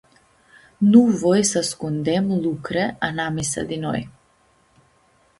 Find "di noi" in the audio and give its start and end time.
3.69-4.01